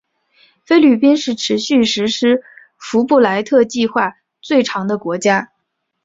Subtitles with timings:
[0.65, 2.41] 菲律宾是持续实施
[2.79, 5.51] 福布莱特计划最长的国家。